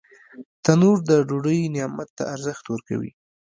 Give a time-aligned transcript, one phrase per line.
[0.63, 3.11] تنور د ډوډۍ نعمت ته ارزښت ورکوي